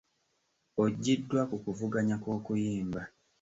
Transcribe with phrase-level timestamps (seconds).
[0.83, 3.01] Oggyiddwa mu kuvuganya kw'okuyimba.